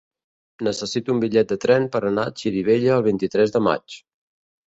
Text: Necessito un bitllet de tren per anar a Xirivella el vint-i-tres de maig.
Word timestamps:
Necessito 0.67 1.13
un 1.15 1.19
bitllet 1.23 1.51
de 1.51 1.57
tren 1.65 1.85
per 1.95 2.01
anar 2.09 2.25
a 2.29 2.33
Xirivella 2.41 2.95
el 2.97 3.05
vint-i-tres 3.09 3.55
de 3.57 3.65
maig. 3.67 4.01